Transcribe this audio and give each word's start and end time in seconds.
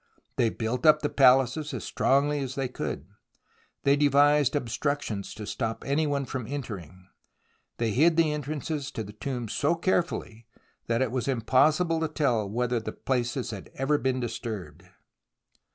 They 0.35 0.49
built 0.49 0.83
up 0.83 1.03
the 1.03 1.09
places 1.09 1.75
as 1.75 1.83
strongly 1.83 2.39
as 2.39 2.55
they 2.55 2.67
could. 2.67 3.05
They 3.83 3.95
devised 3.95 4.55
obstructions 4.55 5.31
to 5.35 5.45
stop 5.45 5.83
any 5.85 6.07
one 6.07 6.25
from 6.25 6.47
entering. 6.47 7.07
They 7.77 7.91
hid 7.91 8.17
the 8.17 8.33
entrances 8.33 8.89
to 8.93 9.03
the 9.03 9.13
tombs 9.13 9.53
so 9.53 9.75
carefully, 9.75 10.47
that 10.87 11.03
it 11.03 11.11
was 11.11 11.27
impossible 11.27 11.99
to 11.99 12.07
tell 12.07 12.49
whether 12.49 12.79
the 12.79 12.91
places 12.93 13.51
had 13.51 13.69
ever 13.75 13.99
been 13.99 14.19
disturbed. 14.19 14.85